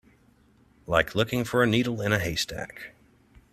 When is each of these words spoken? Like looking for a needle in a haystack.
Like 0.87 1.13
looking 1.13 1.43
for 1.43 1.61
a 1.61 1.67
needle 1.67 2.01
in 2.01 2.11
a 2.11 2.17
haystack. 2.17 2.95